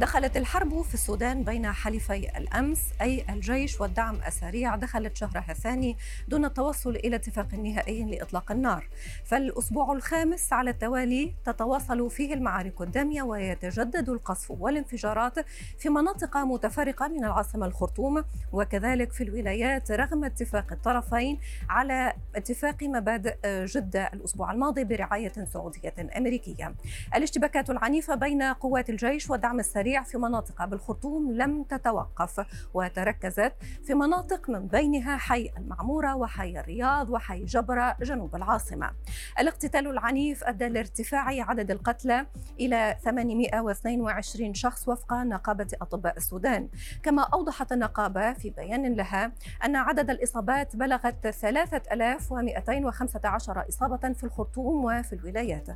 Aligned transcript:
دخلت 0.00 0.36
الحرب 0.36 0.82
في 0.82 0.94
السودان 0.94 1.44
بين 1.44 1.72
حليفي 1.72 2.38
الأمس 2.38 2.80
أي 3.00 3.24
الجيش 3.28 3.80
والدعم 3.80 4.18
السريع. 4.26 4.76
دخلت 4.76 5.16
شهرها 5.16 5.50
الثاني 5.50 5.96
دون 6.28 6.44
التوصل 6.44 6.96
إلى 6.96 7.16
اتفاق 7.16 7.54
نهائي 7.54 8.04
لإطلاق 8.04 8.52
النار. 8.52 8.88
فالأسبوع 9.24 9.92
الخامس 9.92 10.52
على 10.52 10.70
التوالي 10.70 11.34
تتواصل 11.44 12.10
فيه 12.10 12.34
المعارك 12.34 12.80
الدامية 12.80 13.22
ويتجدد 13.22 14.08
القصف 14.08 14.50
والانفجارات 14.50 15.34
في 15.78 15.88
مناطق 15.88 16.36
متفرقة 16.36 17.08
من 17.08 17.24
العاصمة 17.24 17.66
الخرطوم. 17.66 18.24
وكذلك 18.52 19.12
في 19.12 19.24
الولايات 19.24 19.90
رغم 19.92 20.24
اتفاق 20.24 20.72
الطرفين 20.72 21.38
على 21.68 22.12
اتفاق 22.36 22.82
مبادئ 22.82 23.36
جدة 23.46 24.10
الأسبوع 24.14 24.52
الماضي 24.52 24.84
برعاية 24.84 25.32
سعودية 25.52 25.94
أمريكية. 26.16 26.74
الاشتباكات 27.14 27.70
العنيفة 27.70 28.14
بين 28.14 28.42
قوات 28.42 28.90
الجيش 28.90 29.30
والدعم 29.30 29.60
السريع 29.60 29.89
السريع 29.90 30.02
في 30.02 30.18
مناطق 30.18 30.64
بالخرطوم 30.64 31.32
لم 31.32 31.62
تتوقف 31.62 32.46
وتركزت 32.74 33.52
في 33.84 33.94
مناطق 33.94 34.50
من 34.50 34.66
بينها 34.66 35.16
حي 35.16 35.50
المعمورة 35.58 36.14
وحي 36.14 36.60
الرياض 36.60 37.10
وحي 37.10 37.44
جبرة 37.44 37.96
جنوب 38.00 38.36
العاصمة. 38.36 38.90
الاقتتال 39.38 39.86
العنيف 39.86 40.44
أدى 40.44 40.68
لارتفاع 40.68 41.26
عدد 41.26 41.70
القتلى 41.70 42.26
إلى 42.60 42.96
822 43.04 44.54
شخص 44.54 44.88
وفق 44.88 45.12
نقابة 45.12 45.68
أطباء 45.82 46.16
السودان. 46.16 46.68
كما 47.02 47.22
أوضحت 47.22 47.72
النقابة 47.72 48.32
في 48.32 48.50
بيان 48.50 48.94
لها 48.94 49.32
أن 49.64 49.76
عدد 49.76 50.10
الإصابات 50.10 50.76
بلغت 50.76 51.26
3215 51.26 53.68
إصابة 53.68 54.12
في 54.12 54.24
الخرطوم 54.24 54.84
وفي 54.84 55.12
الولايات. 55.12 55.66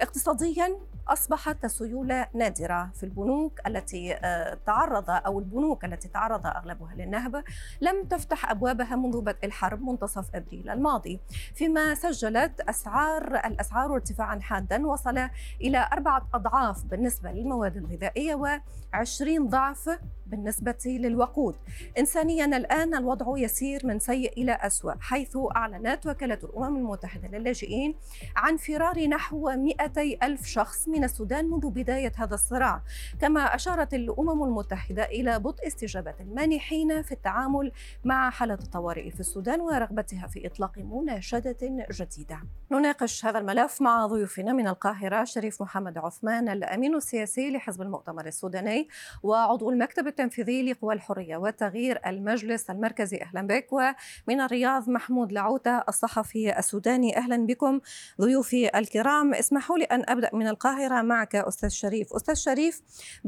اقتصاديا 0.00 0.76
أصبحت 1.08 1.64
السيولة 1.64 2.26
نادرة 2.34 2.90
في 2.94 3.02
البنوك 3.02 3.60
التي 3.66 4.14
آه، 4.14 4.58
تعرض 4.66 5.10
أو 5.10 5.38
البنوك 5.38 5.84
التي 5.84 6.08
تعرض 6.08 6.46
أغلبها 6.46 6.94
للنهب 6.94 7.44
لم 7.80 8.04
تفتح 8.04 8.50
أبوابها 8.50 8.96
منذ 8.96 9.20
بدء 9.20 9.44
الحرب 9.44 9.82
منتصف 9.82 10.34
أبريل 10.34 10.70
الماضي 10.70 11.20
فيما 11.54 11.94
سجلت 11.94 12.60
أسعار 12.60 13.40
الأسعار 13.46 13.94
ارتفاعا 13.94 14.40
حادا 14.40 14.86
وصل 14.86 15.28
إلى 15.60 15.88
أربعة 15.92 16.28
أضعاف 16.34 16.84
بالنسبة 16.84 17.32
للمواد 17.32 17.76
الغذائية 17.76 18.34
و20 18.34 19.40
ضعف 19.40 19.98
بالنسبة 20.26 20.78
للوقود. 20.86 21.56
إنسانيا 21.98 22.44
الآن 22.44 22.94
الوضع 22.94 23.38
يسير 23.38 23.86
من 23.86 23.98
سيء 23.98 24.32
إلى 24.32 24.52
أسوأ 24.52 24.92
حيث 25.00 25.36
أعلنت 25.56 26.06
وكالة 26.06 26.38
الأمم 26.42 26.76
المتحدة 26.76 27.28
للاجئين 27.28 27.94
عن 28.36 28.56
فرار 28.56 29.08
نحو 29.08 29.50
200 29.50 30.02
ألف 30.22 30.46
شخص 30.46 30.88
من 30.88 31.04
السودان 31.04 31.50
منذ 31.50 31.70
بداية 31.70 32.12
هذا 32.16 32.34
الصراع. 32.34 32.82
كما 33.20 33.53
أشارت 33.54 33.94
الأمم 33.94 34.44
المتحدة 34.44 35.04
إلى 35.04 35.38
بطء 35.38 35.66
استجابة 35.66 36.14
المانحين 36.20 37.02
في 37.02 37.12
التعامل 37.12 37.72
مع 38.04 38.30
حالة 38.30 38.54
الطوارئ 38.54 39.10
في 39.10 39.20
السودان 39.20 39.60
ورغبتها 39.60 40.26
في 40.26 40.46
إطلاق 40.46 40.78
مناشدة 40.78 41.56
جديدة. 41.92 42.40
نناقش 42.72 43.24
هذا 43.24 43.38
الملف 43.38 43.82
مع 43.82 44.06
ضيوفنا 44.06 44.52
من 44.52 44.68
القاهرة 44.68 45.24
شريف 45.24 45.62
محمد 45.62 45.98
عثمان 45.98 46.48
الأمين 46.48 46.94
السياسي 46.94 47.50
لحزب 47.50 47.82
المؤتمر 47.82 48.26
السوداني 48.26 48.88
وعضو 49.22 49.70
المكتب 49.70 50.06
التنفيذي 50.06 50.72
لقوى 50.72 50.94
الحرية 50.94 51.36
والتغيير 51.36 52.00
المجلس 52.06 52.70
المركزي. 52.70 53.22
أهلا 53.22 53.46
بك. 53.46 53.72
ومن 53.72 54.40
الرياض 54.40 54.90
محمود 54.90 55.32
لعوتة 55.32 55.78
الصحفي 55.78 56.58
السوداني. 56.58 57.16
أهلا 57.16 57.46
بكم 57.46 57.80
ضيوفي 58.20 58.78
الكرام. 58.78 59.34
اسمحوا 59.34 59.78
لي 59.78 59.84
أن 59.84 60.04
أبدأ 60.08 60.30
من 60.32 60.48
القاهرة 60.48 61.02
معك 61.02 61.36
أستاذ 61.36 61.68
شريف. 61.68 62.12
أستاذ 62.12 62.34
شريف 62.34 62.82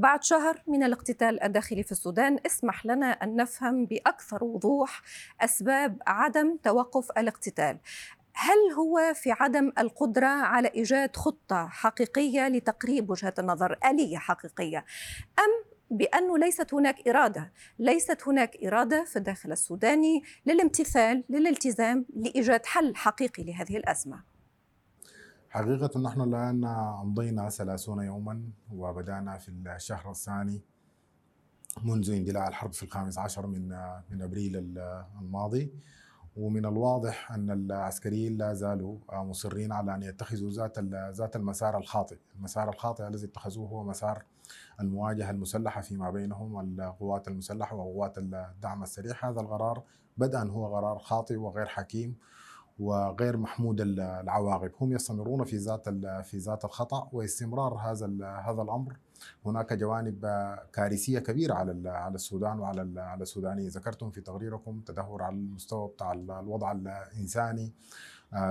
بعد 0.07 0.25
شهر 0.25 0.63
من 0.67 0.83
الاقتتال 0.83 1.43
الداخلي 1.43 1.83
في 1.83 1.93
السودان 1.93 2.39
اسمح 2.47 2.87
لنا 2.87 3.07
أن 3.11 3.37
نفهم 3.37 3.87
بأكثر 3.87 4.45
وضوح 4.45 5.03
أسباب 5.41 6.03
عدم 6.07 6.57
توقف 6.63 7.11
الاقتتال. 7.19 7.79
هل 8.35 8.73
هو 8.77 9.13
في 9.15 9.33
عدم 9.33 9.73
القدرة 9.79 10.27
على 10.27 10.69
إيجاد 10.69 11.17
خطة 11.17 11.67
حقيقية 11.67 12.49
لتقريب 12.49 13.11
وجهة 13.11 13.35
النظر 13.39 13.79
آلية 13.91 14.19
حقيقية 14.19 14.85
أم 15.39 15.65
بأنه 15.91 16.39
ليست 16.39 16.75
هناك 16.75 17.09
إرادة 17.09 17.53
ليست 17.79 18.29
هناك 18.29 18.57
إرادة 18.65 19.05
في 19.05 19.17
الداخل 19.17 19.53
السوداني 19.53 20.23
للامتثال 20.47 21.25
للالتزام 21.29 22.07
لإيجاد 22.17 22.67
حل 22.67 22.97
حقيقي 22.97 23.45
لهذه 23.45 23.77
الأزمة؟ 23.77 24.36
حقيقة 25.57 26.01
نحن 26.01 26.21
الآن 26.21 26.65
أمضينا 27.03 27.49
ثلاثون 27.49 28.03
يوما 28.03 28.51
وبدأنا 28.73 29.39
في 29.39 29.49
الشهر 29.49 30.11
الثاني 30.11 30.63
منذ 31.83 32.11
اندلاع 32.11 32.49
الحرب 32.49 32.73
في 32.73 32.83
الخامس 32.83 33.19
عشر 33.19 33.47
من 33.47 33.69
من 34.11 34.23
أبريل 34.23 34.57
الماضي. 35.21 35.73
ومن 36.37 36.67
الواضح 36.67 37.33
أن 37.33 37.51
العسكريين 37.51 38.37
لا 38.39 38.55
زالوا 38.55 38.99
مصرين 39.13 39.73
على 39.73 39.95
أن 39.95 40.03
يتخذوا 40.03 40.51
ذات 40.51 40.79
ذات 41.19 41.37
المسار 41.37 41.79
الخاطئ. 41.79 42.19
المسار 42.37 42.69
الخاطئ 42.69 43.07
الذي 43.07 43.27
اتخذوه 43.27 43.69
هو 43.69 43.85
مسار 43.85 44.25
المواجهة 44.81 45.31
المسلحة 45.31 45.81
فيما 45.81 46.11
بينهم 46.11 46.81
القوات 46.81 47.29
المسلحة 47.29 47.77
وقوات 47.77 48.19
الدعم 48.19 48.83
السريع. 48.83 49.15
هذا 49.23 49.41
القرار 49.41 49.83
بدءا 50.17 50.45
هو 50.45 50.77
قرار 50.77 50.99
خاطئ 50.99 51.37
وغير 51.37 51.67
حكيم. 51.67 52.17
وغير 52.79 53.37
محمود 53.37 53.81
العواقب. 53.81 54.71
هم 54.81 54.93
يستمرون 54.93 55.45
في 55.45 55.57
ذات 55.57 55.89
في 56.25 56.39
ذات 56.39 56.65
الخطأ 56.65 57.09
واستمرار 57.13 57.75
هذا 57.75 58.07
هذا 58.47 58.63
الأمر. 58.63 58.97
هناك 59.47 59.73
جوانب 59.73 60.21
كارثية 60.73 61.19
كبيرة 61.19 61.55
على 61.55 61.91
على 61.91 62.15
السودان 62.15 62.59
وعلى 62.59 63.01
على 63.01 63.23
السودانيين. 63.23 63.69
ذكرتم 63.69 64.11
في 64.11 64.21
تقريركم 64.21 64.81
تدهور 64.81 65.23
على 65.23 65.35
المستوى 65.37 65.89
بتاع 65.89 66.13
الوضع 66.13 66.73
الإنساني. 66.73 67.73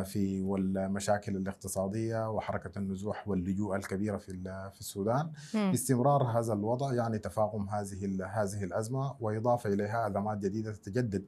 في 0.04 0.42
والمشاكل 0.42 1.36
الاقتصادية 1.36 2.30
وحركة 2.30 2.80
النزوح 2.80 3.28
واللجوء 3.28 3.76
الكبيرة 3.76 4.18
في 4.18 4.32
في 4.74 4.80
السودان. 4.80 5.32
م. 5.54 5.58
استمرار 5.58 6.24
هذا 6.24 6.54
الوضع 6.54 6.94
يعني 6.94 7.18
تفاقم 7.18 7.70
هذه 7.70 8.26
هذه 8.34 8.64
الأزمة 8.64 9.16
وإضافة 9.20 9.74
إليها 9.74 10.08
أزمات 10.08 10.38
جديدة 10.38 10.72
تتجدد 10.72 11.26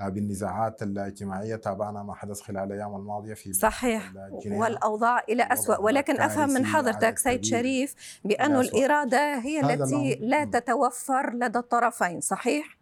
آه، 0.00 0.08
بالنزاعات 0.08 0.82
الاجتماعية. 0.82 1.56
تابعنا 1.56 2.02
ما 2.02 2.14
حدث 2.14 2.40
خلال 2.40 2.72
الأيام 2.72 2.96
الماضية 2.96 3.34
في 3.34 3.52
صحيح. 3.52 4.12
والأوضاع 4.46 5.24
إلى 5.28 5.42
أسوأ. 5.42 5.76
ولكن 5.76 6.20
أفهم 6.20 6.50
من 6.50 6.66
حضرتك 6.66 7.18
سيد 7.18 7.44
شريف 7.44 8.20
بأن 8.24 8.56
الإرادة 8.56 9.38
هي 9.38 9.60
التي 9.60 10.18
لا 10.20 10.44
تتوفر 10.44 11.34
لدى 11.34 11.58
الطرفين 11.58 12.20
صحيح؟ 12.20 12.79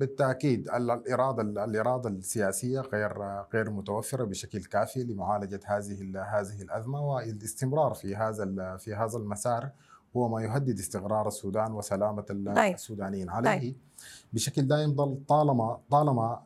بالتأكيد 0.00 0.68
الإرادة 0.68 1.64
الإرادة 1.64 2.08
السياسية 2.10 2.80
غير 2.80 3.12
غير 3.54 3.70
متوفرة 3.70 4.24
بشكل 4.24 4.64
كافي 4.64 5.04
لمعالجة 5.04 5.60
هذه 5.64 6.22
هذه 6.22 6.62
الأزمة 6.62 7.00
والاستمرار 7.00 7.94
في 7.94 8.16
هذا 8.16 8.76
في 8.76 8.94
هذا 8.94 9.18
المسار 9.18 9.70
هو 10.16 10.28
ما 10.28 10.42
يهدد 10.42 10.78
استقرار 10.78 11.28
السودان 11.28 11.72
وسلامة 11.72 12.22
طيب. 12.22 12.74
السودانيين 12.74 13.30
عليه 13.30 13.58
طيب. 13.58 13.76
بشكل 14.32 14.62
دائم 14.68 14.92
ضل 14.92 15.18
طالما 15.28 15.80
طالما 15.90 16.42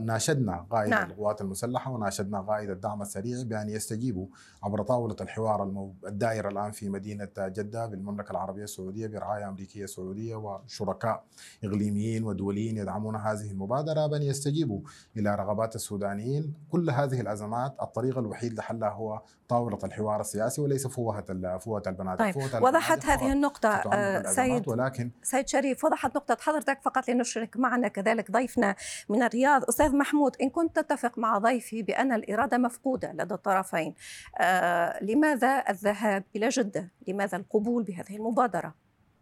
ناشدنا 0.00 0.66
قائد 0.70 0.90
نعم. 0.90 1.10
القوات 1.10 1.40
المسلحة 1.40 1.90
وناشدنا 1.90 2.40
قائد 2.40 2.70
الدعم 2.70 3.02
السريع 3.02 3.42
بأن 3.42 3.68
يستجيبوا 3.68 4.26
عبر 4.62 4.82
طاولة 4.82 5.16
الحوار 5.20 5.90
الدائرة 6.06 6.48
الآن 6.48 6.72
في 6.72 6.88
مدينة 6.88 7.28
جدة 7.38 7.86
بالمملكة 7.86 8.30
العربية 8.30 8.64
السعودية 8.64 9.06
برعاية 9.06 9.48
أمريكية 9.48 9.86
سعودية 9.86 10.36
وشركاء 10.36 11.24
إقليميين 11.64 12.24
ودوليين 12.24 12.76
يدعمون 12.76 13.16
هذه 13.16 13.50
المبادرة 13.50 14.06
بأن 14.06 14.22
يستجيبوا 14.22 14.80
إلى 15.16 15.34
رغبات 15.34 15.74
السودانيين، 15.74 16.54
كل 16.70 16.90
هذه 16.90 17.20
الأزمات 17.20 17.76
الطريق 17.82 18.18
الوحيد 18.18 18.54
لحلها 18.54 18.90
هو 18.90 19.22
طاولة 19.48 19.78
الحوار 19.84 20.20
السياسي 20.20 20.60
وليس 20.60 20.86
فوهة 20.86 21.58
فوهة 21.58 21.82
البنادق 21.86 22.18
طيب. 22.18 22.34
فوهة 22.34 22.62
وضحت 22.62 23.06
هذه 23.06 23.32
النقطة 23.32 23.68
آه، 23.68 24.22
سيد 24.22 24.68
ولكن 24.68 25.10
سيد 25.22 25.48
شريف 25.48 25.84
وضحت 25.84 26.16
نقطة 26.16 26.36
حضرتك 26.40 26.78
فقط 26.82 27.08
لنشرك 27.08 27.56
معنا 27.56 27.88
كذلك 27.88 28.30
ضيفنا 28.30 28.76
من 29.08 29.22
الرياض 29.22 29.51
الرياض 29.52 29.68
أستاذ 29.68 29.96
محمود 29.96 30.36
إن 30.42 30.50
كنت 30.50 30.76
تتفق 30.76 31.18
مع 31.18 31.38
ضيفي 31.38 31.82
بأن 31.82 32.12
الإرادة 32.12 32.58
مفقودة 32.58 33.12
لدى 33.12 33.34
الطرفين 33.34 33.94
آه 34.38 35.04
لماذا 35.04 35.64
الذهاب 35.68 36.24
إلى 36.36 36.48
جدة؟ 36.48 36.92
لماذا 37.08 37.36
القبول 37.38 37.82
بهذه 37.82 38.16
المبادرة؟ 38.16 38.74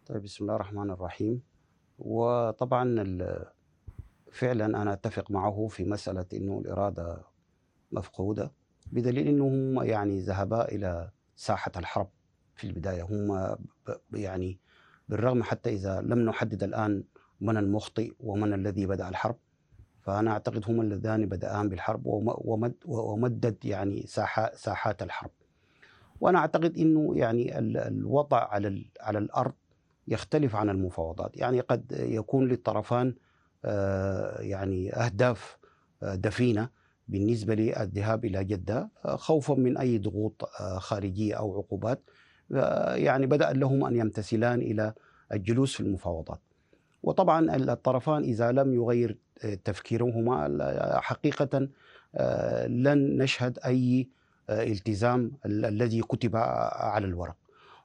طيب 0.05 0.21
بسم 0.21 0.43
الله 0.43 0.55
الرحمن 0.55 0.89
الرحيم 0.91 1.41
وطبعا 1.99 3.05
فعلا 4.31 4.65
أنا 4.65 4.93
أتفق 4.93 5.31
معه 5.31 5.67
في 5.67 5.83
مسألة 5.83 6.25
أنه 6.33 6.59
الإرادة 6.59 7.23
مفقودة 7.91 8.51
بدليل 8.91 9.27
أنهم 9.27 9.83
يعني 9.83 10.19
ذهبا 10.19 10.65
إلى 10.65 11.11
ساحة 11.35 11.71
الحرب 11.77 12.09
في 12.55 12.67
البداية 12.67 13.03
هم 13.03 13.57
يعني 14.13 14.59
بالرغم 15.09 15.43
حتى 15.43 15.69
إذا 15.69 16.01
لم 16.01 16.19
نحدد 16.19 16.63
الآن 16.63 17.03
من 17.41 17.57
المخطئ 17.57 18.13
ومن 18.19 18.53
الذي 18.53 18.85
بدأ 18.85 19.09
الحرب 19.09 19.37
فأنا 20.01 20.31
أعتقد 20.31 20.63
هم 20.67 20.81
اللذان 20.81 21.25
بدأان 21.25 21.69
بالحرب 21.69 22.05
وم- 22.07 22.35
ومد 22.37 22.73
ومدد 22.85 23.57
يعني 23.65 24.03
ساحات 24.55 25.03
الحرب. 25.03 25.31
وأنا 26.21 26.39
أعتقد 26.39 26.77
أنه 26.77 27.17
يعني 27.17 27.59
ال- 27.59 27.77
الوضع 27.77 28.37
على 28.37 28.85
على 29.01 29.17
الأرض 29.19 29.53
يختلف 30.07 30.55
عن 30.55 30.69
المفاوضات. 30.69 31.37
يعني 31.37 31.59
قد 31.59 31.91
يكون 31.99 32.47
للطرفان 32.47 33.15
آه، 33.65 34.41
يعني 34.41 34.93
أهداف 34.93 35.57
آه، 36.03 36.15
دفينة 36.15 36.69
بالنسبة 37.07 37.55
للذهاب 37.55 38.25
إلى 38.25 38.43
جدة 38.43 38.89
آه، 39.05 39.15
خوفا 39.15 39.53
من 39.53 39.77
أي 39.77 39.97
ضغوط 39.97 40.43
خارجية 40.77 41.35
أو 41.35 41.57
عقوبات. 41.57 42.01
يعني 42.95 43.25
بدأ 43.27 43.53
لهم 43.53 43.85
أن 43.85 43.95
يمتثلان 43.95 44.61
إلى 44.61 44.93
الجلوس 45.31 45.73
في 45.73 45.79
المفاوضات. 45.79 46.39
وطبعا 47.03 47.55
الطرفان 47.55 48.23
إذا 48.23 48.51
لم 48.51 48.73
يغير 48.73 49.17
آه، 49.43 49.53
تفكيرهما 49.65 50.47
لا- 50.47 50.99
حقيقة 51.01 51.67
آه، 52.15 52.67
لن 52.67 53.17
نشهد 53.17 53.59
أي 53.65 54.07
آه، 54.49 54.63
التزام 54.63 55.31
ال- 55.45 55.65
الذي 55.65 56.01
كتب 56.01 56.35
على 56.35 57.05
الورق. 57.05 57.35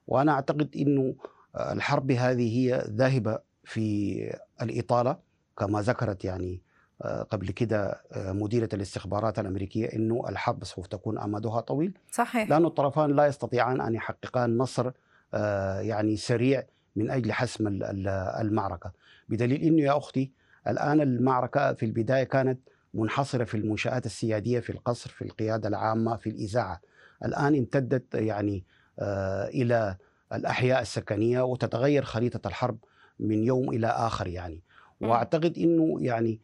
وأنا 0.07 0.33
أعتقد 0.33 0.77
أنه 0.77 1.15
آه، 1.57 1.73
الحرب 1.73 2.11
هذه 2.11 2.57
هي 2.59 2.85
ذاهبة 2.91 3.39
في 3.65 4.17
الإطالة 4.63 5.17
كما 5.59 5.83
ذكرت 5.83 6.25
يعني 6.25 6.61
آه، 7.03 7.23
قبل 7.23 7.51
كده 7.51 8.01
آه، 8.13 8.33
مديرة 8.33 8.69
الاستخبارات 8.73 9.39
الأمريكية 9.39 9.87
أنه 9.93 10.25
الحرب 10.29 10.65
سوف 10.65 10.87
تكون 10.87 11.19
أمدها 11.19 11.61
طويل. 11.61 11.99
صحيح. 12.13 12.51
لأن 12.51 12.65
الطرفان 12.65 13.17
لا 13.17 13.27
يستطيعان 13.27 13.81
أن 13.81 13.95
يحققا 13.95 14.47
نصر 14.47 14.91
آه، 15.35 15.81
يعني 15.81 16.17
سريع 16.17 16.63
من 16.97 17.11
أجل 17.11 17.33
حسم 17.33 17.67
ال- 17.67 17.83
ال- 17.85 18.09
المعركة. 18.47 18.93
بدليل 19.29 19.63
أنه 19.63 19.83
يا 19.83 19.97
أختي 19.97 20.33
الآن 20.69 21.01
المعركة 21.01 21.73
في 21.75 21.87
البداية 21.87 22.25
كانت 22.25 22.61
منحصرة 22.95 23.45
في 23.45 23.57
المنشآت 23.57 24.07
السيادية 24.07 24.61
في 24.61 24.71
القصر 24.71 25.11
في 25.11 25.23
القيادة 25.23 25.69
العامة 25.69 26.17
في 26.17 26.31
الإذاعة 26.31 26.81
الآن 27.25 27.57
امتدت 27.59 28.15
يعني 28.15 28.65
آه، 28.99 29.47
إلى 29.49 29.97
الأحياء 30.33 30.83
السكنية 30.83 31.41
وتتغير 31.43 32.03
خريطة 32.05 32.49
الحرب 32.49 32.79
من 33.21 33.45
يوم 33.45 33.71
إلى 33.71 33.87
آخر 33.87 34.27
يعني 34.27 34.63
مم. 35.01 35.09
وأعتقد 35.09 35.59
أنه 35.59 35.97
يعني 36.01 36.41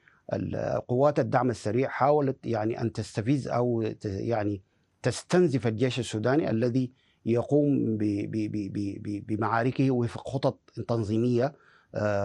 قوات 0.89 1.21
الدعم 1.21 1.51
السريع 1.51 1.89
حاولت 1.89 2.47
يعني 2.47 2.81
أن 2.81 2.93
تستفز 2.93 3.49
ت- 4.01 4.05
يعني 4.05 4.63
تستنزف 5.03 5.67
الجيش 5.67 5.99
السوداني 5.99 6.51
الذي 6.51 6.93
يقوم 7.27 7.99
بمعاركه 9.03 9.91
وفق 9.91 10.29
خطط 10.29 10.59
تنظيمية 10.89 11.55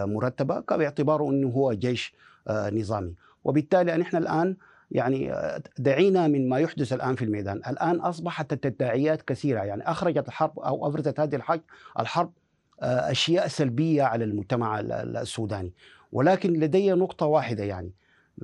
مرتبة 0.04 0.60
باعتباره 0.60 1.30
إنه 1.30 1.48
هو 1.48 1.72
جيش 1.72 2.14
آه، 2.48 2.70
نظامي. 2.70 3.14
وبالتالي 3.44 3.96
نحن 3.96 4.16
الآن 4.16 4.56
يعني 4.90 5.32
آه، 5.32 5.62
دعينا 5.78 6.28
من 6.28 6.48
ما 6.48 6.58
يحدث 6.58 6.92
الآن 6.92 7.14
في 7.16 7.24
الميدان، 7.24 7.56
الآن 7.56 7.96
أصبحت 8.00 8.52
التداعيات 8.52 9.22
كثيرة. 9.22 9.60
يعني 9.60 9.90
أخرجت 9.90 10.28
الحرب 10.28 10.58
أو 10.58 10.88
أفرزت 10.88 11.20
هذه 11.20 11.34
الحرب 11.36 11.60
الحرب 12.00 12.32
آه، 12.80 13.10
أشياء 13.10 13.48
سلبية 13.48 14.02
على 14.02 14.24
المجتمع 14.24 14.80
ال- 14.80 14.92
ال- 14.92 15.16
السوداني. 15.16 15.72
ولكن 16.12 16.52
لدي 16.52 16.92
نقطة 16.92 17.26
واحدة 17.26 17.64
يعني 17.64 17.92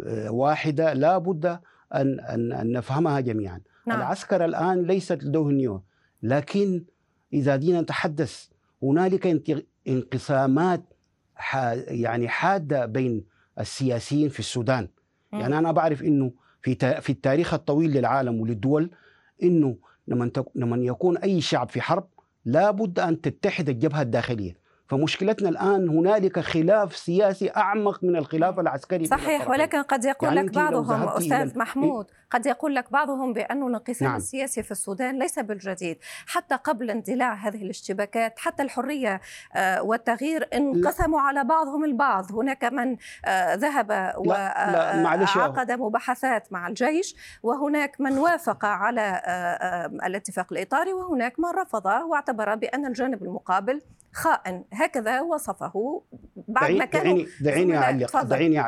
آه، 0.06 0.30
واحدة 0.30 0.92
لا 0.92 1.18
بد 1.18 1.46
أن 1.94 2.20
أن 2.20 2.52
أن 2.52 2.72
نفهمها 2.72 3.20
جميعا. 3.20 3.60
نعم. 3.86 3.98
العسكر 3.98 4.44
الآن 4.44 4.82
ليست 4.82 5.24
له 5.24 5.50
نية 5.50 5.80
لكن 6.22 6.84
إذا 7.32 7.56
جينا 7.56 7.80
نتحدث 7.80 8.46
هنالك 8.82 9.26
انقسامات 9.88 10.82
يعني 11.88 12.28
حادة 12.28 12.86
بين 12.86 13.24
السياسيين 13.60 14.28
في 14.28 14.38
السودان 14.40 14.88
مم. 15.32 15.40
يعني 15.40 15.58
أنا 15.58 15.72
بعرف 15.72 16.02
أنه 16.02 16.32
في 16.62 16.74
في 17.00 17.10
التاريخ 17.10 17.54
الطويل 17.54 17.90
للعالم 17.90 18.40
وللدول 18.40 18.90
لما 20.08 20.28
تك- 20.28 20.56
لما 20.56 20.76
يكون 20.76 21.16
أي 21.16 21.40
شعب 21.40 21.68
في 21.70 21.80
حرب 21.80 22.08
لابد 22.44 22.98
أن 22.98 23.20
تتحد 23.20 23.68
الجبهة 23.68 24.02
الداخلية 24.02 24.56
فمشكلتنا 24.88 25.48
الآن 25.48 25.88
هنالك 25.88 26.38
خلاف 26.40 26.96
سياسي 26.96 27.50
أعمق 27.56 28.04
من 28.04 28.16
الخلاف 28.16 28.58
العسكري 28.60 29.04
صحيح. 29.04 29.48
ولكن 29.50 29.82
قد 29.82 30.04
يقول 30.04 30.36
يعني 30.36 30.48
لك 30.48 30.54
بعضهم 30.54 31.08
أستاذ 31.08 31.32
ال- 31.32 31.58
محمود 31.58 32.06
قد 32.30 32.46
يقول 32.46 32.74
لك 32.74 32.92
بعضهم 32.92 33.32
بانه 33.32 33.66
الانقسام 33.66 34.08
نعم. 34.08 34.16
السياسي 34.16 34.62
في 34.62 34.70
السودان 34.70 35.18
ليس 35.18 35.38
بالجديد. 35.38 35.98
حتى 36.26 36.54
قبل 36.54 36.90
اندلاع 36.90 37.34
هذه 37.34 37.62
الاشتباكات 37.62 38.38
حتى 38.38 38.62
الحرية 38.62 39.20
آه، 39.54 39.82
والتغيير 39.82 40.48
انقسموا 40.54 41.20
على 41.20 41.44
بعضهم 41.44 41.84
البعض. 41.84 42.32
هناك 42.32 42.64
من 42.64 42.96
آه، 43.24 43.54
ذهب 43.54 43.92
لا، 43.92 44.18
وعقد 45.36 45.72
مباحثات 45.72 46.52
مع 46.52 46.68
الجيش 46.68 47.16
وهناك 47.42 48.00
من 48.00 48.18
وافق 48.18 48.64
على 48.64 49.00
آه، 49.00 49.28
آه، 49.30 49.86
الاتفاق 49.86 50.52
الإطاري 50.52 50.92
وهناك 50.92 51.40
من 51.40 51.48
رفضه 51.48 52.04
واعتبر 52.04 52.54
بأن 52.54 52.86
الجانب 52.86 53.22
المقابل 53.22 53.80
خائن 54.14 54.64
هكذا 54.72 55.20
وصفه 55.20 56.02
بعد 56.48 56.70
ما 56.70 56.84
كانوا 56.84 57.24
دعيني. 57.40 57.76
اعلق. 57.76 58.22
دعيني 58.22 58.64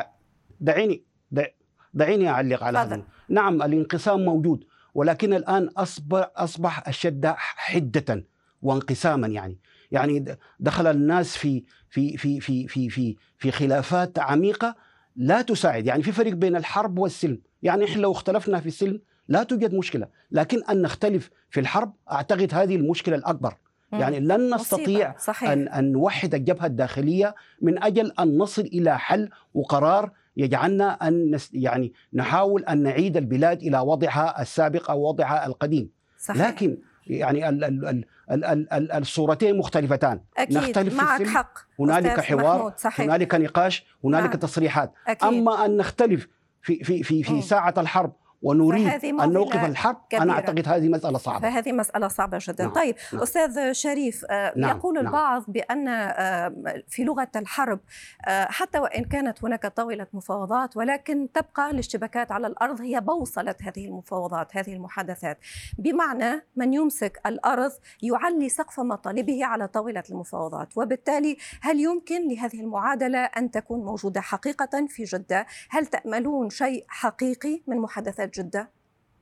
دعيني 0.60 1.04
دع- 1.31 1.46
دعيني 1.94 2.28
أعلق 2.28 2.62
على. 2.64 2.78
هذا 2.78 3.02
نعم 3.28 3.62
الانقسام 3.62 4.25
موجود 4.25 4.64
ولكن 4.94 5.34
الآن 5.34 5.69
اصبح 5.76 6.31
أصبح 6.37 6.88
أشد 6.88 7.26
حدة 7.37 8.25
وانقساما 8.62 9.26
يعني 9.26 9.58
يعني 9.90 10.25
دخل 10.60 10.87
الناس 10.87 11.37
في 11.37 11.64
في 11.90 12.16
في 12.16 12.40
في 12.40 12.69
في 12.69 12.88
في 12.88 13.16
في 13.38 13.50
خلافات 13.50 14.19
عميقة 14.19 14.76
لا 15.16 15.43
تساعد 15.43 15.87
يعني 15.87 16.02
في 16.02 16.12
فرق 16.12 16.32
بين 16.32 16.56
الحرب 16.56 16.98
والسلم 16.98 17.40
يعني 17.62 17.84
إحنا 17.84 18.02
لو 18.02 18.12
اختلفنا 18.12 18.60
في 18.60 18.66
السلم 18.66 19.00
لا 19.28 19.43
توجد 19.43 19.75
مشكلة 19.75 20.08
لكن 20.31 20.64
أن 20.70 20.82
نختلف 20.82 21.31
في 21.50 21.60
الحرب 21.60 21.93
أعتقد 22.12 22.54
هذه 22.54 22.76
المشكلة 22.76 23.16
الأكبر. 23.16 23.54
يعني 23.92 24.20
لن. 24.20 24.54
نستطيع 24.54 25.16
صحيح. 25.18 25.50
أن 25.50 25.68
أن 25.68 25.92
نوحد 25.92 26.34
الجبهة 26.34 26.66
الداخلية 26.66 27.34
من 27.62 27.82
أجل 27.82 28.12
أن 28.20 28.38
نصل 28.38 28.62
إلى 28.62 28.98
حل 28.98 29.30
وقرار 29.54 30.10
يجعلنا 30.36 30.92
أن 31.08 31.30
نس 31.34 31.50
يعني 31.54 31.92
نحاول 32.14 32.64
أن 32.64 32.82
نعيد 32.82 33.16
البلاد 33.16 33.62
إلى 33.62 33.78
وضعها 33.78 34.42
السابق 34.42 34.90
أو 34.90 35.08
وضعها 35.08 35.46
القديم. 35.46 35.90
صحيح. 36.18 36.48
لكن 36.48 36.78
يعني 37.06 37.48
ال 37.48 37.64
ال 37.64 37.86
ال 37.88 38.04
ال 38.30 38.44
ال 38.44 38.72
ال 38.72 38.92
الصورتين 38.92 39.58
مختلفتان. 39.58 40.20
أكيد. 40.38 40.56
نختلف 40.56 40.94
في 40.94 40.96
معك 40.96 41.20
السلم، 41.20 41.36
حق. 41.36 41.58
هنالك 41.80 42.20
حوار 42.20 42.74
هنالك 42.98 43.34
نقاش 43.34 43.86
هنالك 44.04 44.30
نعم. 44.30 44.38
تصريحات. 44.38 44.92
أكيد. 45.06 45.28
أما 45.28 45.64
أن 45.64 45.76
نختلف 45.76 46.28
في 46.62 46.84
في 46.84 47.02
في. 47.02 47.22
في 47.22 47.43
ساعة 47.43 47.74
الحرب 47.78 48.12
ونريد 48.46 49.05
أن 49.05 49.32
نوقف 49.32 49.65
الحرب 49.65 49.96
كبيرة. 50.10 50.22
أنا 50.22 50.32
أعتقد 50.32 50.69
هذه 50.69 50.88
مسألة 50.88 51.19
صعبة 51.19 51.41
فهذه 51.50 51.72
مسألة 51.72 52.08
صعبة 52.08 52.38
جدا 52.41 52.65
نعم. 52.65 52.72
طيب 52.72 52.94
نعم. 53.12 53.22
أستاذ 53.22 53.72
شريف 53.72 54.24
آه، 54.31 54.53
نعم. 54.56 54.76
يقول 54.76 54.94
نعم. 54.94 55.06
البعض 55.06 55.44
بأن 55.48 55.88
آه، 55.88 56.82
في 56.88 57.05
لغة 57.05 57.29
الحرب 57.36 57.81
آه، 58.26 58.44
حتى 58.44 58.79
وإن 58.79 59.05
كانت 59.05 59.44
هناك 59.44 59.67
طاولة 59.67 60.06
مفاوضات 60.12 60.76
ولكن 60.76 61.29
تبقى 61.34 61.70
الاشتباكات 61.70 62.32
على 62.32 62.46
الأرض 62.46 62.81
هي 62.81 63.00
بوصلة 63.00 63.55
هذه 63.62 63.86
المفاوضات 63.86 64.56
هذه 64.56 64.72
المحادثات 64.72 65.38
بمعنى 65.79 66.43
من 66.56 66.74
يمسك 66.74 67.20
الأرض 67.26 67.72
يعلي 68.03 68.48
سقف 68.48 68.81
مطالبه 68.81 69.44
على 69.44 69.69
طاولة 69.69 70.03
المفاوضات 70.10 70.79
وبالتالي 70.79 71.36
هل 71.60 71.81
يمكن 71.81 72.29
لهذه 72.29 72.60
المعادلة 72.60 73.19
أن 73.19 73.50
تكون 73.50 73.84
موجودة 73.84 74.20
حقيقة 74.20 74.86
في 74.88 75.05
جدة 75.05 75.46
هل 75.70 75.86
تأملون 75.86 76.50
شيء 76.50 76.84
حقيقي 76.88 77.62
من 77.67 77.76
محادثات 77.79 78.35
جدة؟ 78.43 78.70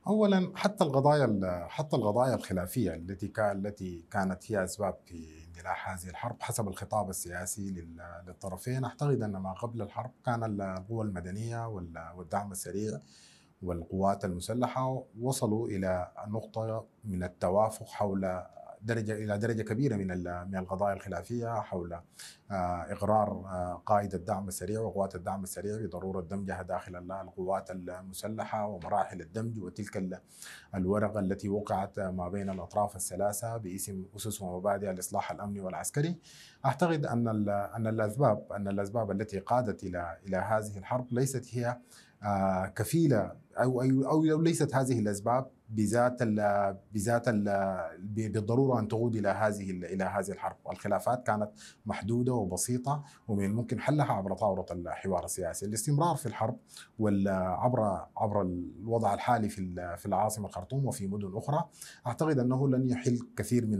اولا 0.06 0.52
حتى 0.56 0.84
القضايا 0.84 1.24
ال- 1.24 1.70
حتى 1.70 1.96
القضايا 1.96 2.34
الخلافية 2.34 2.94
التي 2.94 3.32
التي 3.38 4.04
كانت 4.10 4.52
هي 4.52 4.64
أسباب 4.64 4.96
في 5.04 5.44
اندلاع 5.48 5.94
هذه 5.94 6.08
الحرب 6.10 6.36
حسب 6.42 6.68
الخطاب 6.68 7.10
السياسي 7.10 7.70
لل- 7.70 8.22
للطرفين 8.26 8.84
أعتقد 8.84 9.22
أن 9.22 9.36
ما 9.36 9.52
قبل 9.52 9.82
الحرب 9.82 10.10
كان 10.26 10.60
القوى 10.60 11.04
المدنية 11.04 11.68
وال- 11.68 12.12
والدعم 12.16 12.52
السريع 12.52 13.00
والقوات 13.62 14.24
المسلحة 14.24 15.02
وصلوا 15.20 15.68
إلى 15.68 16.10
نقطة 16.28 16.84
من 17.04 17.22
التوافق 17.22 17.86
حول 17.88 18.42
درجة 18.84 19.12
إلى 19.12 19.38
درجة 19.38 19.62
كبيرة 19.62 19.96
من 19.96 20.06
من 20.50 20.56
القضايا 20.56 20.94
الخلافية 20.94 21.60
حول 21.60 21.92
آه، 22.50 22.92
إقرار 22.92 23.28
آه، 23.30 23.82
قائد 23.86 24.14
الدعم 24.14 24.48
السريع 24.48 24.80
وقوات 24.80 25.14
الدعم 25.14 25.42
السريع 25.42 25.76
بضرورة 25.76 26.20
دمجها 26.20 26.62
داخل 26.62 26.96
ال- 26.96 27.12
القوات 27.12 27.70
المسلحة 27.70 28.66
ومراحل 28.66 29.20
الدمج 29.20 29.58
وتلك 29.62 29.96
ال- 29.96 30.18
الورقة 30.74 31.20
التي 31.20 31.48
وقعت 31.48 32.00
ما 32.00 32.28
بين 32.28 32.50
الأطراف 32.50 32.96
الثلاثة 32.96 33.56
باسم 33.56 34.04
أسس 34.16 34.42
ومبادئ 34.42 34.90
الإصلاح 34.90 35.30
الأمني 35.32 35.60
والعسكري. 35.60 36.18
أعتقد 36.66 37.06
أن 37.06 37.28
أن 37.48 37.86
الأسباب 37.86 38.52
أن 38.52 38.68
الأسباب 38.68 39.10
التي 39.10 39.38
قادت 39.38 39.84
إلى 39.84 40.18
إلى 40.26 40.36
هذه 40.36 40.78
الحرب 40.78 41.06
ليست 41.12 41.54
هي 41.56 41.78
كفيلة 42.74 43.32
أو 43.56 43.82
أو 43.82 44.24
لو 44.24 44.40
ليست 44.40 44.74
هذه 44.74 44.98
الأسباب 44.98 45.50
بذات 45.68 46.22
ال 46.22 46.76
بذات 46.92 47.28
ال 47.28 47.44
بالضرورة 47.98 48.80
أن 48.80 48.88
تقود 48.88 49.16
إلى 49.16 49.28
هذه 49.28 49.70
إلى 49.70 50.04
هذه 50.04 50.30
الحرب، 50.30 50.56
الخلافات 50.70 51.26
كانت 51.26 51.50
محدودة 51.86 52.32
وبسيطة 52.32 53.04
ومن 53.28 53.44
الممكن 53.44 53.80
حلها 53.80 54.12
عبر 54.12 54.34
طاوله 54.34 54.66
الحوار 54.70 55.24
السياسي، 55.24 55.66
الاستمرار 55.66 56.16
في 56.16 56.26
الحرب 56.26 56.58
عبر 57.26 58.06
عبر 58.16 58.42
الوضع 58.42 59.14
الحالي 59.14 59.48
في 59.48 59.96
في 59.96 60.06
العاصمة 60.06 60.46
الخرطوم 60.46 60.86
وفي 60.86 61.06
مدن 61.06 61.36
أخرى، 61.36 61.64
أعتقد 62.06 62.38
أنه 62.38 62.68
لن 62.68 62.88
يحل 62.88 63.18
كثير 63.36 63.66
من 63.66 63.78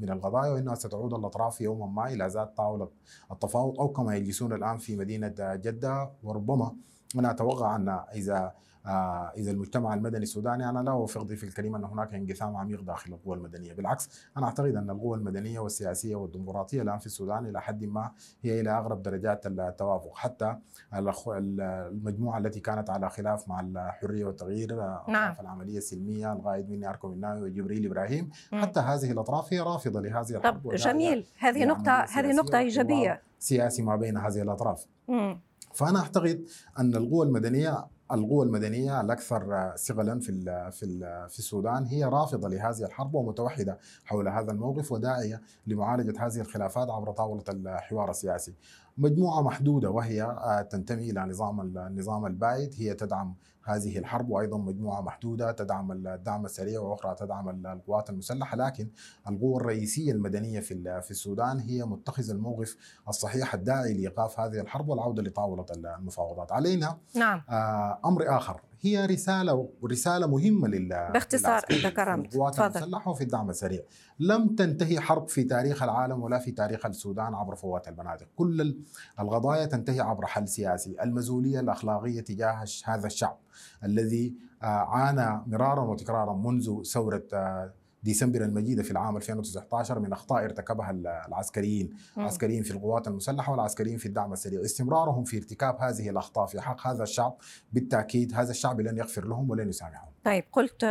من 0.00 0.10
القضايا 0.10 0.52
وإنها 0.52 0.74
ستعود 0.74 1.14
الأطراف 1.14 1.60
يوما 1.60 1.86
ما 1.86 2.12
إلى 2.12 2.26
ذات 2.26 2.56
طاولة 2.56 2.90
التفاوض 3.32 3.80
أو 3.80 3.88
كما 3.88 4.16
يجلسون 4.16 4.52
الآن 4.52 4.76
في 4.76 4.96
مدينة 4.96 5.34
جدة 5.38 6.10
وربما 6.22 6.76
أنا 7.16 7.30
أتوقع 7.30 7.76
أن 7.76 7.88
إذا 8.14 8.52
آه، 8.86 9.32
إذا 9.36 9.50
المجتمع 9.50 9.94
المدني 9.94 10.22
السوداني 10.22 10.68
أنا 10.68 10.78
لا 10.78 10.90
أوافق 10.90 11.22
ضيف 11.22 11.44
الكريم 11.44 11.74
أن 11.74 11.84
هناك 11.84 12.14
انقسام 12.14 12.56
عميق 12.56 12.82
داخل 12.82 13.12
القوى 13.12 13.36
المدنية، 13.36 13.72
بالعكس 13.72 14.28
أنا 14.36 14.46
أعتقد 14.46 14.74
أن 14.74 14.90
القوى 14.90 15.16
المدنية 15.16 15.58
والسياسية 15.58 16.16
والديمقراطية 16.16 16.82
الآن 16.82 16.98
في 16.98 17.06
السودان 17.06 17.46
إلى 17.46 17.60
حد 17.60 17.84
ما 17.84 18.10
هي 18.42 18.60
إلى 18.60 18.70
أغرب 18.70 19.02
درجات 19.02 19.46
التوافق، 19.46 20.14
حتى 20.14 20.56
المجموعة 20.94 22.38
التي 22.38 22.60
كانت 22.60 22.90
على 22.90 23.10
خلاف 23.10 23.48
مع 23.48 23.60
الحرية 23.60 24.24
والتغيير 24.24 24.80
آه، 24.80 25.04
نعم. 25.08 25.34
في 25.34 25.40
العملية 25.40 25.78
السلمية 25.78 26.32
القائد 26.32 26.70
مني 26.70 26.88
اركو 26.88 27.12
الناوي 27.12 27.42
وجبريل 27.42 27.86
إبراهيم، 27.86 28.30
حتى 28.52 28.80
هذه 28.80 29.12
الأطراف 29.12 29.52
هي 29.52 29.60
رافضة 29.60 30.00
لهذه 30.00 30.36
الحرب 30.36 30.62
طب 30.62 30.74
جميل 30.74 31.26
هذه 31.38 31.64
نقطة 31.64 31.92
هذه 31.92 32.32
نقطة 32.32 32.58
إيجابية 32.58 33.22
سياسي 33.38 33.82
ما 33.82 33.96
بين 33.96 34.16
هذه 34.16 34.42
الأطراف. 34.42 34.86
مم. 35.08 35.47
فأنا 35.74 35.98
أعتقد 36.00 36.44
أن 36.78 36.96
القوى 36.96 37.26
المدنية 37.26 37.86
القوى 38.12 38.46
المدنية 38.46 39.00
الأكثر 39.00 39.72
ثقلا 39.76 40.20
في 40.20 40.32
في 40.72 40.86
في 41.28 41.38
السودان 41.38 41.86
هي 41.86 42.04
رافضة 42.04 42.48
لهذه 42.48 42.84
الحرب 42.84 43.14
ومتوحدة 43.14 43.78
حول 44.04 44.28
هذا 44.28 44.52
الموقف 44.52 44.92
وداعية 44.92 45.42
لمعالجة 45.66 46.26
هذه 46.26 46.40
الخلافات 46.40 46.90
عبر 46.90 47.12
طاولة 47.12 47.44
الحوار 47.48 48.10
السياسي. 48.10 48.54
مجموعة 48.98 49.42
محدودة 49.42 49.90
وهي 49.90 50.22
آه، 50.22 50.62
تنتمي 50.62 51.10
إلى 51.10 51.20
نظام 51.20 51.60
النظام 51.60 52.26
البائد 52.26 52.74
هي 52.78 52.94
تدعم 52.94 53.34
هذه 53.68 53.98
الحرب 53.98 54.30
وأيضا 54.30 54.58
مجموعة 54.58 55.00
محدودة 55.00 55.52
تدعم 55.52 55.92
الدعم 55.92 56.44
السريع 56.44 56.80
وأخرى 56.80 57.14
تدعم 57.14 57.66
القوات 57.66 58.10
المسلحة 58.10 58.56
لكن 58.56 58.88
القوى 59.28 59.56
الرئيسية 59.56 60.12
المدنية 60.12 60.60
في 60.60 61.00
في 61.02 61.10
السودان 61.10 61.58
هي 61.58 61.84
متخذ 61.84 62.30
الموقف 62.30 62.76
الصحيح 63.08 63.54
الداعي 63.54 63.94
لإيقاف 63.94 64.40
هذه 64.40 64.60
الحرب 64.60 64.88
والعودة 64.88 65.22
لطاولة 65.22 65.66
المفاوضات 65.76 66.52
علينا 66.52 66.98
نعم 67.14 67.42
آه، 67.48 67.97
أمر 68.04 68.36
آخر. 68.36 68.60
هي 68.80 69.06
رسالة 69.06 69.68
رسالة 69.84 70.26
مهمة 70.26 70.68
لل 70.68 70.88
باختصار 70.88 71.62
انت 71.70 71.86
كرمت 71.86 72.34
القوات 72.34 72.60
المسلحه 72.60 73.10
وفي 73.10 73.24
الدعم 73.24 73.50
السريع. 73.50 73.80
لم 74.20 74.54
تنتهي 74.54 75.00
حرب 75.00 75.28
في 75.28 75.44
تاريخ 75.44 75.82
العالم 75.82 76.22
ولا 76.22 76.38
في 76.38 76.50
تاريخ 76.50 76.86
السودان 76.86 77.34
عبر 77.34 77.54
فوات 77.54 77.88
البنادق. 77.88 78.26
كل 78.36 78.76
القضايا 79.20 79.66
تنتهي 79.66 80.00
عبر 80.00 80.26
حل 80.26 80.48
سياسي. 80.48 81.02
المسؤوليه 81.02 81.60
الأخلاقية 81.60 82.20
تجاه 82.20 82.64
هذا 82.84 83.06
الشعب 83.06 83.38
الذي 83.84 84.34
آه، 84.62 84.66
عانى 84.66 85.42
مرارا 85.46 85.80
وتكرارا 85.80 86.34
منذ 86.34 86.82
ثورة 86.82 87.22
آه، 87.32 87.72
ديسمبر 88.02 88.44
المجيدة 88.44 88.82
في 88.82 88.90
العام 88.90 89.16
2019 89.16 89.98
من 89.98 90.12
أخطاء 90.12 90.44
ارتكبها 90.44 90.90
العسكريين 91.28 91.90
العسكريين 92.18 92.62
في 92.62 92.70
القوات 92.70 93.08
المسلحة 93.08 93.52
والعسكريين 93.52 93.98
في 93.98 94.06
الدعم 94.06 94.32
السريع. 94.32 94.60
استمرارهم 94.60 95.24
في 95.24 95.36
ارتكاب 95.36 95.76
هذه 95.80 96.10
الأخطاء 96.10 96.46
في 96.46 96.60
حق 96.60 96.86
هذا 96.86 97.02
الشعب 97.02 97.36
بالتأكيد 97.72 98.34
هذا 98.34 98.50
الشعب 98.50 98.80
لن 98.80 98.98
يغفر 98.98 99.28
لهم 99.28 99.50
ولن 99.50 99.68
يسامحهم. 99.68 100.12
طيب 100.28 100.44
قلت 100.52 100.82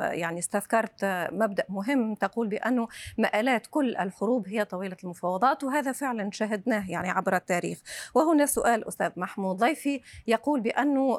يعني 0.00 0.38
استذكرت 0.38 1.04
مبدأ 1.32 1.64
مهم 1.68 2.14
تقول 2.14 2.48
بأنه 2.48 2.88
مآلات 3.18 3.66
كل 3.66 3.96
الحروب 3.96 4.48
هي 4.48 4.64
طويلة 4.64 4.96
المفاوضات 5.04 5.64
وهذا 5.64 5.92
فعلا 5.92 6.30
شهدناه 6.32 6.90
يعني 6.90 7.10
عبر 7.10 7.36
التاريخ. 7.36 7.78
وهنا 8.14 8.46
سؤال 8.46 8.88
أستاذ 8.88 9.10
محمود 9.16 9.56
ضيفي 9.56 10.00
يقول 10.26 10.60
بأنه 10.60 11.18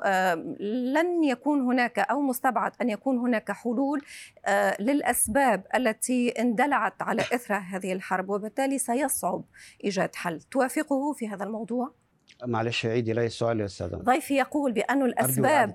لن 0.94 1.24
يكون 1.24 1.62
هناك 1.62 2.00
أو 2.00 2.22
مستبعد 2.22 2.72
أن 2.82 2.90
يكون 2.90 3.18
هناك 3.18 3.52
حلول 3.52 4.02
آه، 4.46 4.82
للأسباب 4.82 5.64
التي 5.76 6.30
اندلعت 6.30 7.02
على 7.02 7.22
إثر 7.22 7.54
هذه 7.54 7.94
الحرب 7.94 8.30
وبالتالي 8.30 8.78
سيصعب 8.78 9.44
إيجاد 9.84 10.16
حل. 10.16 10.42
توافقه 10.42 11.14
في 11.14 11.30
هذا 11.30 11.44
الموضوع؟ 11.44 12.07
معلش 12.46 12.86
عيدي 12.86 13.14
لي 13.14 13.26
السؤال 13.26 13.60
يا 13.60 13.66
أستاذ 13.66 13.96
ضيفي 13.96 14.34
يقول 14.38 14.72
بأن 14.72 15.02
الأسباب. 15.02 15.74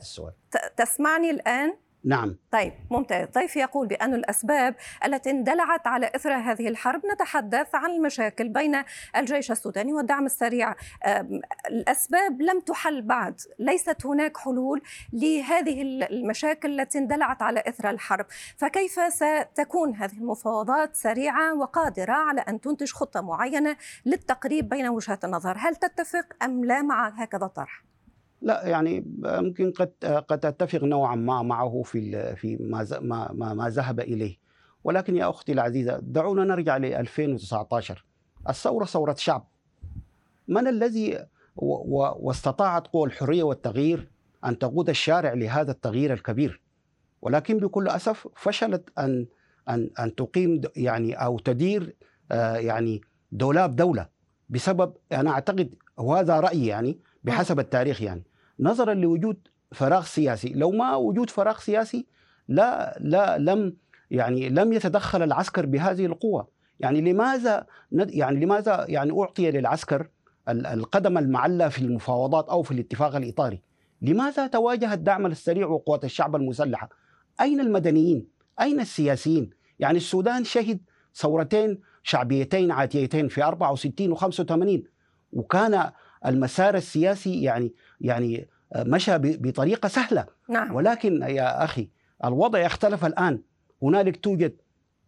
تسمعني 0.77 1.31
الآن 1.31 1.77
نعم. 2.05 2.37
طيب 2.51 2.73
ممتاز. 2.91 3.29
ضيفي 3.29 3.59
يقول 3.59 3.87
بأن 3.87 4.15
الأسباب 4.15 4.75
التي 5.05 5.31
اندلعت 5.31 5.87
على 5.87 6.11
إثر 6.17 6.35
هذه 6.35 6.69
الحرب 6.69 7.07
نتحدث 7.07 7.75
عن 7.75 7.91
المشاكل 7.91 8.49
بين 8.49 8.83
الجيش 9.17 9.51
السوداني 9.51 9.93
والدعم 9.93 10.27
السريع. 10.27 10.75
الأسباب 11.69 12.43
لم 12.43 12.61
تحل 12.61 13.03
بعد. 13.03 13.41
ليست 13.59 14.07
هناك 14.07 14.37
حلول 14.37 14.83
لهذه 15.13 15.83
المشاكل 15.83 16.81
التي 16.81 16.99
اندلعت 16.99 17.43
على 17.43 17.63
إثر 17.69 17.91
الحرب. 17.91 18.27
فكيف 18.57 19.01
ستكون 19.09 19.95
هذه 19.95 20.13
المفاوضات 20.13 20.97
سريعة 20.97 21.55
وقادرة 21.55 22.13
على 22.13 22.41
أن 22.41 22.61
تنتج 22.61 22.93
خطة 22.93 23.21
معينة 23.21 23.77
للتقريب 24.07 24.69
بين 24.69 24.89
وجهات 24.89 25.25
النظر؟ 25.25 25.57
هل 25.59 25.77
تتفق 25.77 26.27
أم 26.43 26.65
لا 26.65 26.83
مع 26.83 27.09
هكذا 27.09 27.47
طرح؟ 27.47 27.92
لا 28.43 28.67
يعني 28.67 29.05
ممكن 29.19 29.71
قد 29.71 29.93
قد 30.29 30.47
أتفق 30.47 30.85
نوعا 30.85 31.17
ما 31.17 31.43
معه 31.43 31.83
في 31.85 32.37
في 32.37 32.57
ما 32.57 32.87
ما 33.33 33.55
ما 33.55 33.69
ذهب 33.69 34.01
إليه. 34.01 34.37
ولكن 34.85 35.17
يا 35.17 35.31
أختي 35.31 35.53
العزيزة 35.53 35.99
دعونا 36.03 36.45
نرجع 36.45 36.77
ل 36.77 36.85
2019 36.85 38.05
الثورة 38.49 38.85
ثورة 38.85 39.15
شعب. 39.19 39.47
من 40.49 40.69
الذي 40.69 41.27
واستطاعت 41.57 42.87
قوى 42.87 43.07
الحرية 43.07 43.43
والتغيير 43.43 44.11
أن 44.45 44.59
تقود 44.59 44.89
الشارع 44.89 45.33
لهذا 45.33 45.71
التغيير 45.71 46.13
الكبير؟ 46.13 46.61
ولكن 47.23 47.59
بكل 47.59 47.89
أسف 47.89 48.29
فشلت 48.37 48.91
أن 48.99 49.27
أن 49.69 49.91
أن 49.99 50.15
تقيم 50.15 50.61
يعني 50.77 51.15
أو 51.15 51.39
تدير 51.39 51.97
آه، 52.33 52.57
يعني 52.57 53.01
دولاب 53.33 53.77
دولة 53.77 54.09
بسبب 54.51 54.95
أنا 55.13 55.31
أعتقد 55.31 55.75
وهذا 55.97 56.41
رأيي 56.41 56.67
يعني 56.67 56.99
بحسب 57.25 57.61
التاريخ 57.61 58.03
يعني. 58.03 58.23
نظرا 58.61 58.95
لوجود 58.95 59.49
فراغ 59.73 60.05
سياسي. 60.05 60.49
لو 60.49 60.71
ما 60.71 60.97
وجود 60.97 61.31
فراغ 61.31 61.59
سياسي 61.59 62.07
لا 62.49 62.99
لا 63.01 63.39
لم 63.39 63.77
يعني 64.11 64.49
لم 64.49 64.73
يتدخل 64.73 65.23
العسكر 65.23 65.67
بهذه 65.67 66.07
القوة. 66.07 66.49
يعني 66.81 67.01
لماذا 67.01 67.67
يعني 67.93 68.45
لماذا 68.45 68.87
يعني 68.89 69.21
أعطي 69.21 69.51
للعسكر 69.51 70.09
القدم 70.49 71.19
المعلى 71.19 71.71
في 71.71 71.79
المفاوضات 71.79 72.49
أو 72.49 72.63
في 72.63 72.71
الاتفاق 72.71 73.17
الإطاري؟ 73.17 73.63
لماذا 74.03 74.47
تواجه 74.47 74.95
الدعم 74.95 75.27
السريع 75.27 75.67
وقوات 75.67 76.05
الشعب 76.05 76.37
المسلحة؟ 76.37 76.89
أين 77.41 77.61
المدنيين؟ 77.61 78.27
أين 78.61 78.81
السياسيين؟ 78.81 79.51
يعني 79.79 79.97
السودان 79.97 80.45
شهد 80.45 80.81
ثورتين 81.15 81.81
شعبيتين 82.03 82.71
عاتيتين 82.71 83.29
في 83.29 83.45
64 83.45 84.13
و 84.13 84.15
85 84.15 84.83
وكان 85.33 85.91
المسار 86.27 86.75
السياسي 86.75 87.43
يعني 87.43 87.75
يعني 88.03 88.49
آه، 88.73 88.83
مشى 88.83 89.19
بطريقة 89.19 89.89
سهلة. 89.89 90.27
نعم. 90.49 90.75
ولكن 90.75 91.23
يا 91.23 91.65
أخي 91.65 91.89
الوضع 92.25 92.67
اختلف 92.67 93.05
الآن. 93.05 93.41
هنالك 93.83 94.17
توجد 94.17 94.57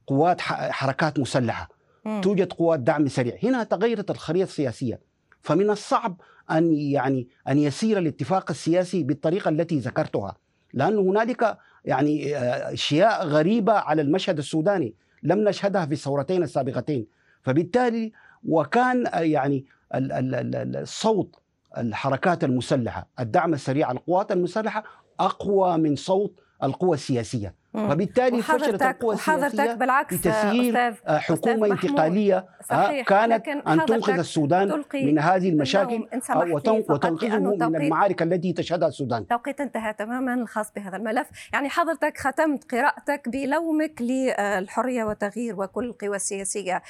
قوات 0.06 0.40
حركات 0.40 1.18
مسلحة. 1.18 1.68
م. 2.04 2.20
توجد 2.20 2.52
قوات 2.52 2.80
دعم 2.80 3.08
سريع. 3.08 3.36
هنا 3.42 3.64
تغيرت 3.64 4.10
الخريطة 4.10 4.48
السياسية. 4.48 5.00
فمن 5.40 5.70
الصعب 5.70 6.20
أن 6.50 6.74
يعني 6.74 7.28
أن 7.48 7.58
يسير 7.58 7.98
الاتفاق 7.98 8.50
السياسي 8.50 9.02
بالطريقة 9.02 9.48
التي 9.48 9.78
ذكرتها. 9.78 10.36
لأن 10.72 10.98
هنالك 10.98 11.58
يعني 11.84 12.36
آه، 12.36 12.72
أشياء 12.72 13.26
غريبة 13.26 13.72
على 13.72 14.02
المشهد 14.02 14.38
السوداني 14.38 14.94
لم 15.22 15.48
نشهدها 15.48 15.86
في 15.86 15.92
الثورتين 15.92 16.42
السابقتين. 16.42 17.06
فبالتالي 17.42 18.12
وكان 18.44 19.06
آه، 19.06 19.18
يعني 19.18 19.64
الصوت 19.94 21.36
الحركات 21.78 22.44
المسلحة، 22.44 23.08
الدعم 23.20 23.54
السريع 23.54 23.90
القوات 23.90 24.32
المسلحة 24.32 24.84
أقوى 25.20 25.78
من 25.78 25.96
صوت 25.96 26.40
القوى 26.62 26.94
السياسية،. 26.94 27.54
فبالتالي 27.74 28.42
فشلت 28.42 28.82
القوى 28.82 29.14
وحضرتك 29.14 29.44
السياسيه 29.54 29.74
بالعكس 29.74 30.14
بتسيير 30.16 30.76
آه، 31.06 31.18
حكومة 31.18 31.56
محمود. 31.68 31.70
انتقالية 31.84 32.36
آه، 32.36 32.46
صحيح. 32.68 33.06
كانت 33.06 33.48
أن 33.48 33.86
تنقذ 33.86 34.18
السودان 34.18 34.82
من 34.94 35.18
هذه 35.18 35.48
المشاكل 35.48 36.06
آه، 36.30 36.52
وتنقذه 36.88 37.38
من 37.38 37.76
المعارك 37.76 38.22
التي 38.22 38.52
تشهدها 38.52 38.88
السودان. 38.88 39.26
توقيت 39.26 39.60
انتهى 39.60 39.92
تماما 39.92 40.34
الخاص 40.34 40.72
بهذا 40.76 40.96
الملف. 40.96 41.26
يعني 41.52 41.68
حضرتك 41.68 42.18
ختمت 42.18 42.74
قراءتك 42.74 43.28
بلومك 43.28 44.02
للحرية 44.02 45.04
والتغيير 45.04 45.60
وكل 45.60 45.84
القوى 45.84 46.16
السياسية. 46.16 46.82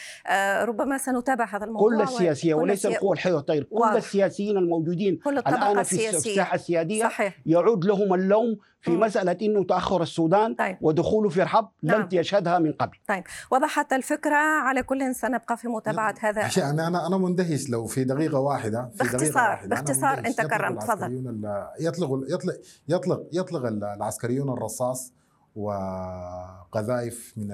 ربما 0.63 0.99
سنتابع 0.99 1.45
هذا 1.45 1.65
الموضوع 1.65 1.89
كل 1.89 2.03
السياسية 2.03 2.55
كل 2.55 2.61
وليس 2.61 2.87
القوى 2.87 3.13
الحية 3.13 3.33
والتغيير 3.33 3.65
كل. 3.65 3.97
السياسيين 3.97 4.57
الموجودين 4.57 5.17
كل 5.25 5.39
الآن 5.39 5.75
في 5.75 5.81
الس- 5.81 5.89
في 5.89 5.95
السياسية. 6.07 6.31
الساحه 6.31 6.55
السيادية 6.55 7.05
صحيح. 7.05 7.35
يعود 7.47 7.85
لهم 7.85 8.15
اللوم 8.15 8.57
في 8.85 8.91
مم. 8.91 9.01
مسألة 9.01 9.37
إنه 9.43 9.65
تأخر 9.65 10.03
السودان 10.03 10.55
طيب 10.55 10.77
ودخوله 10.81 11.29
في 11.29 11.45
حرب 11.45 11.69
لم 11.83 11.91
نعم. 11.99 12.09
يشهدها 12.13 12.59
من 12.59 12.73
قبل 12.73 12.97
وضحت 13.51 13.93
الفكرة 13.93 14.37
على 14.37 14.83
كل 14.83 15.15
سنبقى 15.15 15.57
في 15.57 15.69
متابعة 15.69 16.15
هذا 16.21 16.51
يعني 16.59 16.87
أنا 16.87 17.07
أنا 17.07 17.17
مندهش 17.17 17.69
لو 17.71 17.87
في 17.87 18.05
دقيقة 18.05 18.39
واحدة 18.39 18.91
في 18.93 18.99
باختصار- 19.05 19.19
دقيقه 19.21 19.43
واحدة 19.51 19.67
أنا 19.77 19.85
باختصار. 19.85 20.19
أنت 20.19 20.41
كرمت، 20.41 20.83
تفضل. 20.83 21.35
يطلق 21.81 22.21
يطلق 22.29 22.55
يطلق 22.89 23.23
يطلق 23.33 23.67
ال- 23.67 23.85
العسكريون 23.85 24.49
الرصاص 24.51 25.13
وقذائف 25.55 27.35
من 27.37 27.49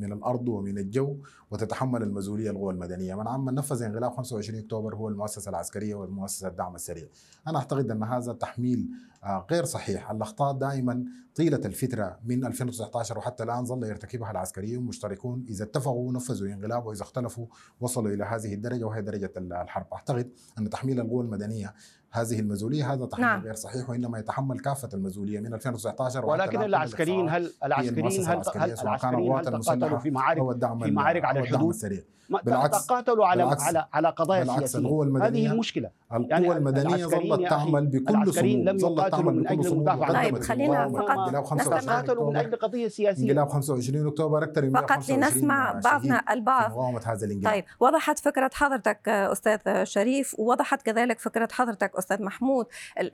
من 0.00 0.12
الأرض 0.12 0.48
ومن 0.48 0.78
الجو 0.78 1.16
وتتحمل 1.50 2.02
المسؤوليه 2.02 2.50
القوى 2.50 2.72
المدنية. 2.72 3.14
من 3.14 3.28
عم 3.28 3.50
نفذ 3.50 3.82
انقلاب 3.82 4.12
25 4.12 4.58
أكتوبر 4.60 4.96
هو 4.96 5.08
المؤسسة 5.08 5.48
العسكرية 5.50 5.94
والمؤسسة 5.94 6.48
الدعم 6.48 6.74
السريع. 6.74 7.06
أنا 7.48 7.58
أعتقد 7.58 7.90
أن 7.90 8.02
هذا 8.02 8.32
تحميل 8.32 8.88
آه، 9.24 9.46
غير 9.50 9.64
صحيح. 9.64 10.10
الأخطاء 10.10 10.52
دائما 10.52 11.04
طيلة 11.34 11.60
الفترة 11.64 12.18
من 12.24 12.44
2019 12.44 13.18
وحتى 13.18 13.42
الآن 13.42 13.64
ظل 13.64 13.84
يرتكبها 13.84 14.30
العسكريون 14.30 14.84
مشتركون 14.84 15.44
إذا 15.48 15.64
اتفقوا 15.64 16.12
نفذوا 16.12 16.48
انقلاب 16.48 16.86
وإذا 16.86 17.02
اختلفوا 17.02 17.46
وصلوا 17.80 18.12
إلى 18.14 18.24
هذه 18.24 18.54
الدرجة 18.54 18.84
وهي 18.84 19.02
درجة 19.02 19.32
ال- 19.36 19.52
الحرب. 19.52 19.86
أعتقد 19.92 20.30
أن 20.58 20.70
تحميل 20.70 21.00
القوى 21.00 21.24
المدنية 21.24 21.74
هذه 22.10 22.40
المسؤوليه 22.40 22.92
هذا 22.92 23.06
تحميل 23.06 23.26
نعم. 23.26 23.40
غير 23.42 23.54
صحيح 23.54 23.90
وإنما 23.90 24.18
يتحمل 24.18 24.58
كافة 24.60 24.88
المسؤوليه 24.94 25.40
من 25.40 25.54
2019 25.54 26.26
وحتى 26.26 26.42
ولكن 26.42 26.62
العسكريين 26.62 27.28
هل 27.28 27.52
العسكريين 27.64 28.08
هل 28.28 28.42
هل 28.56 28.70
العسكريين 28.82 29.32
هل 29.32 29.44
تقاتلوا 29.62 29.98
في 29.98 30.10
معارك؟ 30.10 30.40
هو 30.40 30.50
الدعم 30.52 30.84
في 30.84 30.90
معارك 30.90 31.24
على 31.24 31.40
الحدود؟ 31.40 31.68
السريع. 31.68 32.00
بالعكس- 32.44 32.86
تقاتلوا 32.86 33.26
على 33.26 33.44
بالعكس- 33.44 33.62
على 33.62 33.86
على 33.92 34.08
قضايا 34.08 34.40
بالعكس 34.40 34.58
سياسية. 34.60 34.78
القوى 34.78 35.04
هذه 35.06 35.08
المدنيه 35.08 35.52
المشكلة 35.52 35.90
القوى 36.12 36.26
يعني 36.30 36.52
المدنية 36.52 37.06
ظلت 37.06 37.48
تعمل 37.50 37.86
بكل 37.86 38.14
العسكريين 38.14 38.56
صمود 38.58 38.68
لم 38.68 38.78
ظلت 38.78 38.98
يقاتلوا 38.98 39.18
تعمل 39.22 39.34
من 39.36 39.42
بكل 39.42 39.52
أجل 39.54 39.64
صمود 39.64 39.88
المدافع 39.88 40.06
عن 40.18 40.24
طيب، 40.24 40.38
خلينا 40.42 40.88
فقط 40.88 41.10
انقلاب 41.10 41.44
25 41.44 41.78
نستمع. 41.78 41.96
قاتلوا 41.96 42.30
من 42.30 42.36
أجل 42.36 42.56
قضية 42.56 42.88
سياسية. 42.88 43.22
انقلاب 43.24 43.48
25 43.48 44.06
أكتوبر 44.06 44.44
أكثر 44.44 44.62
من 44.62 44.72
فقط 44.72 44.90
125 44.90 45.24
لنسمع 45.24 45.80
بعضنا 45.84 46.22
البعض. 46.30 46.70
مقاومة 46.70 47.00
هذا 47.06 47.26
الانقلاب. 47.26 47.52
طيب 47.54 47.64
وضحت 47.80 48.18
فكرة 48.18 48.50
حضرتك 48.54 49.08
أستاذ 49.08 49.84
شريف 49.84 50.34
ووضحت 50.38 50.82
كذلك 50.82 51.18
فكرة 51.20 51.48
حضرتك 51.52 51.95
أستاذ 51.98 52.22
محمود. 52.22 52.66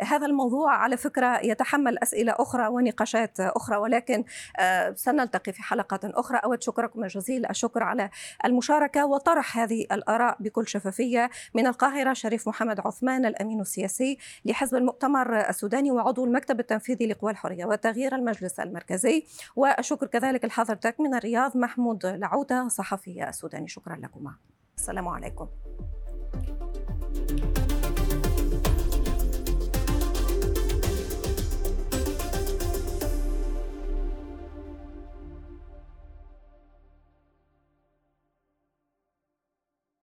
هذا 0.02 0.26
الموضوع 0.26 0.74
على 0.74 0.96
فكرة 0.96 1.38
يتحمل 1.38 1.98
أسئلة 1.98 2.32
أخرى 2.38 2.68
ونقاشات 2.68 3.40
أخرى 3.40 3.76
ولكن 3.76 4.24
آه، 4.58 4.94
سنلتقي 4.96 5.52
في 5.52 5.62
حلقات 5.62 6.04
أخرى. 6.04 6.38
أود 6.44 6.62
شكركم 6.62 7.06
جزيل 7.06 7.46
الشكر 7.46 7.82
على 7.82 8.10
المشاركة 8.44 9.06
وطرح 9.06 9.58
هذه 9.58 9.86
الآراء 9.92 10.36
بكل 10.40 10.68
شفافية 10.68 11.30
من 11.54 11.66
القاهرة 11.66 12.12
شريف 12.12 12.48
محمد 12.48 12.80
عثمان 12.80 13.26
الأمين 13.26 13.60
السياسي 13.60 14.18
لحزب 14.44 14.76
المؤتمر 14.76 15.48
السوداني 15.48 15.90
وعضو 15.90 16.24
المكتب 16.24 16.60
التنفيذي 16.60 17.06
لقوى 17.06 17.30
الحرية 17.30 17.64
والتغيير 17.64 18.14
المجلس 18.14 18.60
المركزي. 18.60 19.26
والشكر 19.56 20.06
كذلك 20.06 20.44
لحضرتك 20.44 21.00
من 21.00 21.14
الرياض 21.14 21.56
محمود 21.56 22.06
لعوتة 22.06 22.68
صحفي 22.68 23.28
سوداني 23.32 23.68
شكرا 23.68 23.96
لكما. 23.96 24.34
السلام 24.78 25.08
عليكم. 25.08 25.48